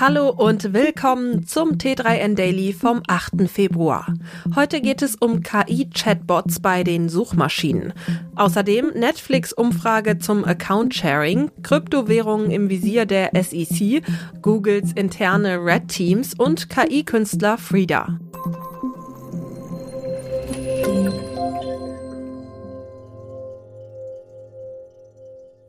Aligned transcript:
Hallo 0.00 0.28
und 0.28 0.72
willkommen 0.72 1.46
zum 1.46 1.78
T3N 1.78 2.34
Daily 2.34 2.72
vom 2.72 3.00
8. 3.06 3.48
Februar. 3.48 4.12
Heute 4.56 4.80
geht 4.80 5.02
es 5.02 5.14
um 5.14 5.40
KI-Chatbots 5.40 6.58
bei 6.58 6.82
den 6.82 7.08
Suchmaschinen. 7.08 7.92
Außerdem 8.34 8.88
Netflix-Umfrage 8.96 10.18
zum 10.18 10.44
Account-Sharing, 10.44 11.52
Kryptowährungen 11.62 12.50
im 12.50 12.70
Visier 12.70 13.06
der 13.06 13.30
SEC, 13.40 14.02
Googles 14.42 14.90
interne 14.94 15.64
Red 15.64 15.86
Teams 15.86 16.34
und 16.34 16.68
KI-Künstler 16.68 17.56
Frida. 17.56 18.18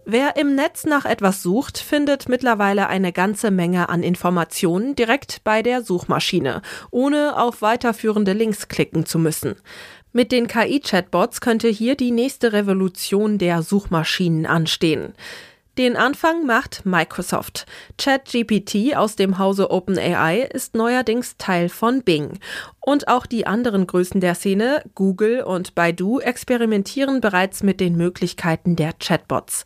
Wer 0.07 0.37
im 0.37 0.53
Netz 0.53 0.85
nach 0.85 1.05
etwas 1.05 1.41
sucht, 1.41 1.79
findet 1.79 2.29
mittlerweile 2.29 2.87
eine 2.87 3.11
ganze 3.11 3.49
Menge 3.49 3.89
an 3.89 4.03
Informationen 4.03 4.93
direkt 4.93 5.43
bei 5.43 5.63
der 5.63 5.81
Suchmaschine, 5.81 6.61
ohne 6.91 7.41
auf 7.41 7.63
weiterführende 7.63 8.33
Links 8.33 8.67
klicken 8.67 9.07
zu 9.07 9.17
müssen. 9.17 9.55
Mit 10.13 10.31
den 10.31 10.45
KI-Chatbots 10.47 11.41
könnte 11.41 11.69
hier 11.69 11.95
die 11.95 12.11
nächste 12.11 12.53
Revolution 12.53 13.39
der 13.39 13.63
Suchmaschinen 13.63 14.45
anstehen. 14.45 15.15
Den 15.77 15.97
Anfang 15.97 16.45
macht 16.45 16.85
Microsoft. 16.85 17.65
ChatGPT 17.97 18.95
aus 18.95 19.17
dem 19.17 19.39
Hause 19.39 19.71
OpenAI 19.71 20.43
ist 20.53 20.73
neuerdings 20.73 21.35
Teil 21.37 21.67
von 21.67 22.01
Bing. 22.01 22.39
Und 22.79 23.09
auch 23.09 23.25
die 23.25 23.45
anderen 23.45 23.85
Größen 23.85 24.21
der 24.21 24.35
Szene, 24.35 24.83
Google 24.95 25.41
und 25.41 25.75
Baidu, 25.75 26.19
experimentieren 26.19 27.19
bereits 27.19 27.61
mit 27.61 27.81
den 27.81 27.97
Möglichkeiten 27.97 28.77
der 28.77 28.93
Chatbots. 28.93 29.65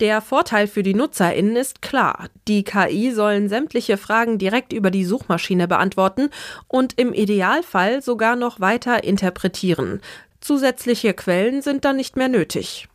Der 0.00 0.22
Vorteil 0.22 0.66
für 0.66 0.82
die 0.82 0.94
NutzerInnen 0.94 1.56
ist 1.56 1.82
klar. 1.82 2.28
Die 2.48 2.64
KI 2.64 3.12
sollen 3.12 3.50
sämtliche 3.50 3.98
Fragen 3.98 4.38
direkt 4.38 4.72
über 4.72 4.90
die 4.90 5.04
Suchmaschine 5.04 5.68
beantworten 5.68 6.30
und 6.68 6.98
im 6.98 7.12
Idealfall 7.12 8.00
sogar 8.00 8.34
noch 8.34 8.60
weiter 8.60 9.04
interpretieren. 9.04 10.00
Zusätzliche 10.40 11.12
Quellen 11.12 11.60
sind 11.60 11.84
dann 11.84 11.96
nicht 11.96 12.16
mehr 12.16 12.28
nötig. 12.28 12.88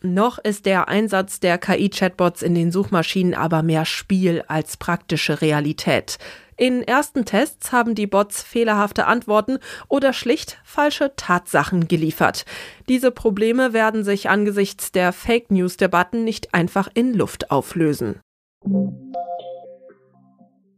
Noch 0.00 0.38
ist 0.38 0.64
der 0.64 0.88
Einsatz 0.88 1.40
der 1.40 1.58
KI-Chatbots 1.58 2.42
in 2.42 2.54
den 2.54 2.70
Suchmaschinen 2.70 3.34
aber 3.34 3.62
mehr 3.62 3.84
Spiel 3.84 4.44
als 4.46 4.76
praktische 4.76 5.40
Realität. 5.40 6.18
In 6.56 6.82
ersten 6.82 7.24
Tests 7.24 7.72
haben 7.72 7.94
die 7.94 8.06
Bots 8.06 8.42
fehlerhafte 8.42 9.06
Antworten 9.06 9.58
oder 9.88 10.12
schlicht 10.12 10.58
falsche 10.64 11.12
Tatsachen 11.16 11.88
geliefert. 11.88 12.44
Diese 12.88 13.10
Probleme 13.10 13.72
werden 13.72 14.04
sich 14.04 14.28
angesichts 14.28 14.92
der 14.92 15.12
Fake 15.12 15.50
News-Debatten 15.50 16.24
nicht 16.24 16.54
einfach 16.54 16.88
in 16.94 17.14
Luft 17.14 17.50
auflösen. 17.50 18.20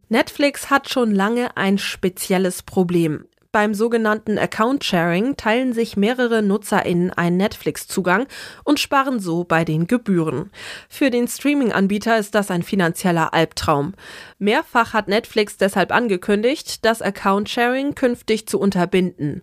Netflix 0.09 0.71
hat 0.71 0.91
schon 0.91 1.15
lange 1.15 1.57
ein 1.57 1.79
spezielles 1.79 2.63
Problem. 2.63 3.27
Beim 3.53 3.75
sogenannten 3.75 4.39
Account 4.39 4.85
Sharing 4.85 5.37
teilen 5.37 5.73
sich 5.73 5.97
mehrere 5.97 6.41
NutzerInnen 6.41 7.11
einen 7.11 7.37
Netflix-Zugang 7.37 8.29
und 8.63 8.79
sparen 8.79 9.19
so 9.19 9.43
bei 9.43 9.65
den 9.65 9.89
Gebühren. 9.89 10.53
Für 10.89 11.11
den 11.11 11.27
Streaming-Anbieter 11.27 12.17
ist 12.17 12.37
das 12.37 12.53
ein 12.53 12.63
finanzieller 12.63 13.35
Albtraum. 13.35 13.95
Mehrfach 14.39 14.93
hat 14.93 15.09
Netflix 15.09 15.57
deshalb 15.57 15.91
angekündigt, 15.91 16.85
das 16.85 17.03
Account 17.03 17.49
Sharing 17.49 17.97
künftig 17.97 18.47
zu 18.47 18.61
unterbinden. 18.61 19.43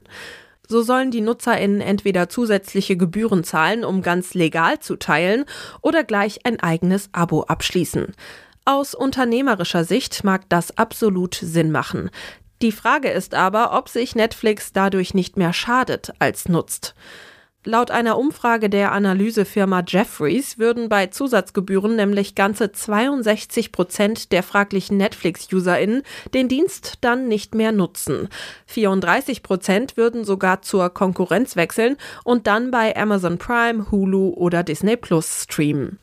So 0.69 0.81
sollen 0.81 1.11
die 1.11 1.21
NutzerInnen 1.21 1.81
entweder 1.81 2.29
zusätzliche 2.29 2.95
Gebühren 2.95 3.43
zahlen, 3.43 3.83
um 3.83 4.01
ganz 4.01 4.33
legal 4.33 4.79
zu 4.79 4.95
teilen, 4.95 5.43
oder 5.81 6.05
gleich 6.05 6.45
ein 6.45 6.61
eigenes 6.61 7.09
Abo 7.11 7.43
abschließen. 7.43 8.13
Aus 8.63 8.95
unternehmerischer 8.95 9.83
Sicht 9.83 10.23
mag 10.23 10.47
das 10.47 10.77
absolut 10.77 11.35
Sinn 11.35 11.71
machen. 11.71 12.09
Die 12.61 12.71
Frage 12.71 13.09
ist 13.09 13.35
aber, 13.35 13.77
ob 13.77 13.87
sich 13.87 14.15
Netflix 14.15 14.73
dadurch 14.73 15.13
nicht 15.13 15.37
mehr 15.37 15.53
schadet 15.53 16.11
als 16.19 16.49
nutzt. 16.49 16.95
Laut 17.67 17.91
einer 17.91 18.17
Umfrage 18.17 18.69
der 18.69 18.93
Analysefirma 18.93 19.83
Jeffries 19.85 20.57
würden 20.57 20.87
bei 20.87 21.07
Zusatzgebühren 21.07 21.97
nämlich 21.97 22.33
ganze 22.33 22.71
62 22.71 23.73
Prozent 23.73 24.31
der 24.31 24.41
fraglichen 24.41 24.95
Netflix-UserInnen 24.95 26.03
den 26.33 26.47
Dienst 26.47 26.99
dann 27.01 27.27
nicht 27.27 27.55
mehr 27.55 27.73
nutzen. 27.73 28.29
34 28.67 29.43
Prozent 29.43 29.97
würden 29.97 30.23
sogar 30.23 30.61
zur 30.61 30.89
Konkurrenz 30.89 31.57
wechseln 31.57 31.97
und 32.23 32.47
dann 32.47 32.71
bei 32.71 32.95
Amazon 32.95 33.37
Prime, 33.37 33.91
Hulu 33.91 34.29
oder 34.29 34.63
Disney 34.63 34.95
Plus 34.95 35.43
streamen. 35.43 35.99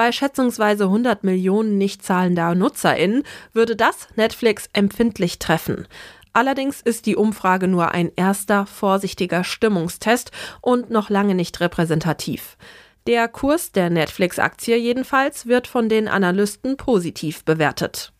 Bei 0.00 0.12
schätzungsweise 0.12 0.84
100 0.84 1.24
Millionen 1.24 1.76
nicht 1.76 2.02
zahlender 2.02 2.54
NutzerInnen 2.54 3.22
würde 3.52 3.76
das 3.76 4.08
Netflix 4.16 4.66
empfindlich 4.72 5.38
treffen. 5.38 5.86
Allerdings 6.32 6.80
ist 6.80 7.04
die 7.04 7.16
Umfrage 7.16 7.68
nur 7.68 7.90
ein 7.90 8.10
erster, 8.16 8.64
vorsichtiger 8.64 9.44
Stimmungstest 9.44 10.30
und 10.62 10.88
noch 10.88 11.10
lange 11.10 11.34
nicht 11.34 11.60
repräsentativ. 11.60 12.56
Der 13.06 13.28
Kurs 13.28 13.72
der 13.72 13.90
Netflix-Aktie 13.90 14.78
jedenfalls 14.78 15.44
wird 15.44 15.66
von 15.66 15.90
den 15.90 16.08
Analysten 16.08 16.78
positiv 16.78 17.44
bewertet. 17.44 18.14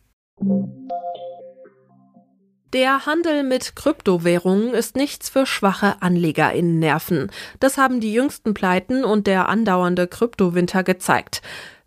Der 2.73 3.05
Handel 3.05 3.43
mit 3.43 3.75
Kryptowährungen 3.75 4.73
ist 4.73 4.95
nichts 4.95 5.27
für 5.27 5.45
schwache 5.45 6.01
AnlegerInnen-Nerven. 6.01 7.29
Das 7.59 7.77
haben 7.77 7.99
die 7.99 8.13
jüngsten 8.13 8.53
Pleiten 8.53 9.03
und 9.03 9.27
der 9.27 9.49
andauernde 9.49 10.07
Kryptowinter 10.07 10.81
gezeigt. 10.83 11.41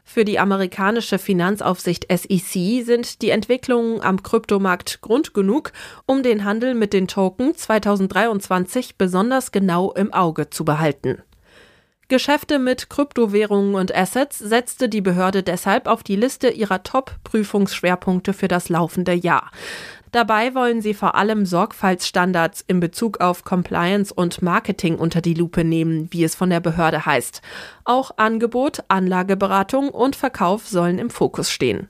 Für 0.05 0.27
die 0.27 0.39
amerikanische 0.39 1.19
Finanzaufsicht 1.19 2.07
SEC 2.11 2.85
sind 2.85 3.23
die 3.23 3.31
Entwicklungen 3.31 4.03
am 4.03 4.23
Kryptomarkt 4.23 5.01
Grund 5.01 5.33
genug, 5.33 5.73
um 6.05 6.23
den 6.23 6.45
Handel 6.45 6.75
mit 6.75 6.93
den 6.93 7.09
Token 7.09 7.55
2023 7.55 8.97
besonders 8.99 9.53
genau 9.53 9.91
im 9.93 10.13
Auge 10.13 10.51
zu 10.51 10.67
behalten. 10.67 11.23
Geschäfte 12.09 12.59
mit 12.59 12.91
Kryptowährungen 12.91 13.75
und 13.75 13.95
Assets 13.95 14.39
setzte 14.39 14.91
die 14.91 15.01
Behörde 15.01 15.43
deshalb 15.43 15.87
auf 15.87 16.03
die 16.03 16.17
Liste 16.17 16.51
ihrer 16.51 16.83
Top-Prüfungsschwerpunkte 16.83 18.35
für 18.35 18.49
das 18.49 18.69
laufende 18.69 19.15
Jahr. 19.15 19.51
Dabei 20.15 20.55
wollen 20.55 20.81
sie 20.81 20.95
vor 20.95 21.17
allem 21.17 21.45
Sorgfaltsstandards 21.45 22.65
in 22.69 22.79
Bezug 22.79 23.21
auf 23.21 23.43
Compliance 23.43 24.15
und 24.15 24.43
Marketing 24.43 24.95
unter 24.95 25.21
die 25.21 25.35
Lupe 25.35 25.65
nehmen, 25.65 26.07
wie 26.13 26.23
es 26.23 26.37
von 26.37 26.51
der 26.51 26.61
Behörde 26.61 27.05
heißt. 27.05 27.43
Auch 27.85 28.13
Angebot, 28.17 28.85
Anlageberatung 28.87 29.89
und 29.89 30.15
Verkauf 30.15 30.69
sollen 30.69 31.01
im 31.01 31.11
Fokus 31.11 31.51
stehen. 31.51 31.89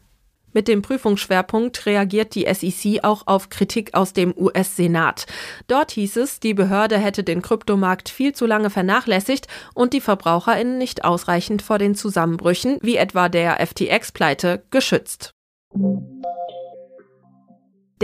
Mit 0.55 0.69
dem 0.69 0.81
Prüfungsschwerpunkt 0.81 1.85
reagiert 1.85 2.35
die 2.35 2.47
SEC 2.51 3.05
auch 3.05 3.27
auf 3.27 3.51
Kritik 3.51 3.93
aus 3.93 4.15
dem 4.15 4.33
US-Senat. 4.35 5.27
Dort 5.67 5.91
hieß 5.91 6.17
es, 6.17 6.41
die 6.41 6.55
Behörde 6.55 6.97
hätte 6.97 7.25
den 7.25 7.43
Kryptomarkt 7.43 8.09
viel 8.09 8.35
zu 8.35 8.47
lange 8.47 8.71
vernachlässigt 8.71 9.49
und 9.75 9.93
die 9.93 10.01
VerbraucherInnen 10.01 10.79
nicht 10.79 11.05
ausreichend 11.05 11.61
vor 11.61 11.77
den 11.77 11.95
Zusammenbrüchen, 11.95 12.79
wie 12.81 12.97
etwa 12.97 13.29
der 13.29 13.61
FTX-Pleite, 13.61 14.63
geschützt. 14.71 15.35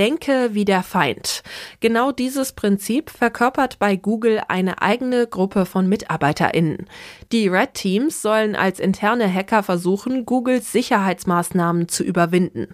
Denke 0.01 0.55
wie 0.55 0.65
der 0.65 0.83
Feind. 0.83 1.43
Genau 1.81 2.11
dieses 2.11 2.55
Prinzip 2.55 3.11
verkörpert 3.11 3.79
bei 3.79 3.97
Google 3.97 4.41
eine 4.49 4.81
eigene 4.81 5.27
Gruppe 5.27 5.67
von 5.67 5.91
MitarbeiterInnen. 5.91 6.87
Die 7.33 7.49
Red 7.49 7.75
Teams 7.75 8.23
sollen 8.23 8.57
als 8.57 8.81
interne 8.81 9.31
Hacker 9.31 9.63
versuchen, 9.63 10.25
Googles 10.25 10.73
Sicherheitsmaßnahmen 10.73 11.89
zu 11.89 12.03
überwinden. 12.03 12.69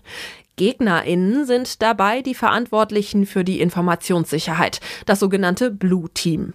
GegnerInnen 0.57 1.45
sind 1.45 1.83
dabei 1.83 2.23
die 2.23 2.35
Verantwortlichen 2.35 3.27
für 3.27 3.45
die 3.45 3.61
Informationssicherheit, 3.61 4.81
das 5.05 5.21
sogenannte 5.21 5.71
Blue 5.71 6.09
Team. 6.11 6.55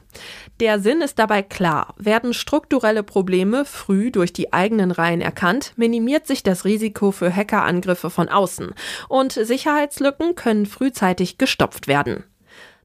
Der 0.59 0.79
Sinn 0.79 1.01
ist 1.01 1.19
dabei 1.19 1.43
klar. 1.43 1.93
Werden 1.97 2.33
strukturelle 2.33 3.03
Probleme 3.03 3.63
früh 3.63 4.11
durch 4.11 4.33
die 4.33 4.53
eigenen 4.53 4.91
Reihen 4.91 5.21
erkannt, 5.21 5.73
minimiert 5.75 6.27
sich 6.27 6.43
das 6.43 6.65
Risiko 6.65 7.11
für 7.11 7.35
Hackerangriffe 7.35 8.09
von 8.09 8.27
außen 8.27 8.73
und 9.07 9.33
Sicherheitslücken 9.33 10.35
können 10.35 10.65
frühzeitig 10.65 11.37
gestopft 11.37 11.87
werden. 11.87 12.23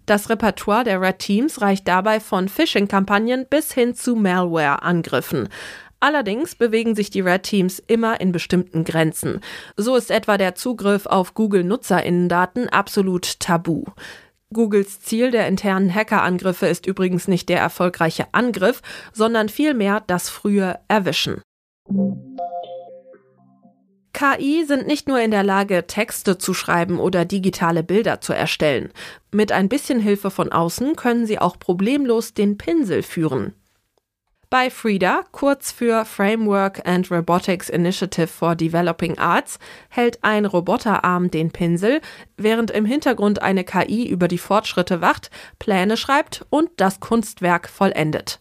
Das 0.06 0.30
Repertoire 0.30 0.84
der 0.84 1.00
Red 1.00 1.18
Teams 1.18 1.60
reicht 1.60 1.88
dabei 1.88 2.20
von 2.20 2.48
Phishing-Kampagnen 2.48 3.44
bis 3.50 3.72
hin 3.72 3.92
zu 3.96 4.14
Malware-Angriffen. 4.14 5.48
Allerdings 6.00 6.54
bewegen 6.54 6.94
sich 6.94 7.10
die 7.10 7.20
Red 7.20 7.44
Teams 7.44 7.78
immer 7.86 8.20
in 8.20 8.32
bestimmten 8.32 8.84
Grenzen. 8.84 9.40
So 9.76 9.96
ist 9.96 10.10
etwa 10.10 10.36
der 10.36 10.54
Zugriff 10.54 11.06
auf 11.06 11.34
Google-Nutzerinnendaten 11.34 12.68
absolut 12.68 13.40
tabu. 13.40 13.84
Googles 14.52 15.00
Ziel 15.00 15.30
der 15.30 15.48
internen 15.48 15.92
Hackerangriffe 15.92 16.66
ist 16.66 16.86
übrigens 16.86 17.26
nicht 17.28 17.48
der 17.48 17.58
erfolgreiche 17.58 18.26
Angriff, 18.32 18.80
sondern 19.12 19.48
vielmehr 19.48 20.02
das 20.06 20.28
frühe 20.28 20.78
Erwischen. 20.88 21.42
KI 24.12 24.64
sind 24.64 24.86
nicht 24.86 25.08
nur 25.08 25.20
in 25.20 25.30
der 25.30 25.42
Lage, 25.42 25.86
Texte 25.86 26.38
zu 26.38 26.54
schreiben 26.54 27.00
oder 27.00 27.26
digitale 27.26 27.82
Bilder 27.82 28.22
zu 28.22 28.32
erstellen. 28.32 28.90
Mit 29.30 29.52
ein 29.52 29.68
bisschen 29.68 30.00
Hilfe 30.00 30.30
von 30.30 30.52
außen 30.52 30.96
können 30.96 31.26
sie 31.26 31.38
auch 31.38 31.58
problemlos 31.58 32.32
den 32.32 32.56
Pinsel 32.56 33.02
führen. 33.02 33.52
Bei 34.48 34.70
FRIDA, 34.70 35.24
kurz 35.32 35.72
für 35.72 36.04
Framework 36.04 36.86
and 36.86 37.10
Robotics 37.10 37.68
Initiative 37.68 38.28
for 38.28 38.54
Developing 38.54 39.18
Arts, 39.18 39.58
hält 39.88 40.22
ein 40.22 40.44
Roboterarm 40.46 41.32
den 41.32 41.50
Pinsel, 41.50 42.00
während 42.36 42.70
im 42.70 42.84
Hintergrund 42.84 43.42
eine 43.42 43.64
KI 43.64 44.08
über 44.08 44.28
die 44.28 44.38
Fortschritte 44.38 45.00
wacht, 45.00 45.32
Pläne 45.58 45.96
schreibt 45.96 46.46
und 46.48 46.70
das 46.76 47.00
Kunstwerk 47.00 47.68
vollendet. 47.68 48.38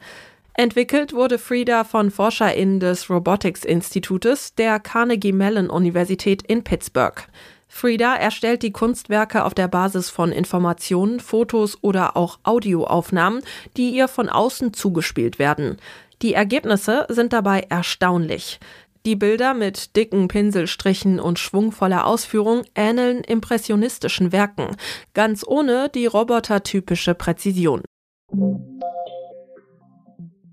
Entwickelt 0.54 1.12
wurde 1.12 1.40
FRIDA 1.40 1.84
von 1.84 2.12
ForscherInnen 2.12 2.80
des 2.80 3.10
Robotics 3.10 3.66
Institutes 3.66 4.54
der 4.54 4.80
Carnegie 4.80 5.34
Mellon 5.34 5.72
Universität 5.72 6.44
in 6.44 6.64
Pittsburgh. 6.64 7.28
Frida 7.68 8.16
erstellt 8.16 8.64
die 8.64 8.72
Kunstwerke 8.72 9.44
auf 9.44 9.54
der 9.54 9.68
Basis 9.68 10.10
von 10.10 10.32
Informationen, 10.32 11.20
Fotos 11.20 11.78
oder 11.82 12.16
auch 12.16 12.40
Audioaufnahmen, 12.44 13.42
die 13.76 13.90
ihr 13.90 14.08
von 14.08 14.30
außen 14.30 14.74
zugespielt 14.74 15.40
werden. 15.40 15.78
Die 16.22 16.34
Ergebnisse 16.34 17.06
sind 17.10 17.34
dabei 17.34 17.66
erstaunlich. 17.70 18.60
Die 19.06 19.16
Bilder 19.16 19.54
mit 19.54 19.96
dicken 19.96 20.28
Pinselstrichen 20.28 21.20
und 21.20 21.38
schwungvoller 21.38 22.08
Ausführung 22.08 22.64
ähneln 22.74 23.24
impressionistischen 23.24 24.32
Werken, 24.32 24.76
ganz 25.14 25.46
ohne 25.46 25.90
die 25.90 26.08
robotertypische 26.08 27.14
Präzision. 27.14 27.84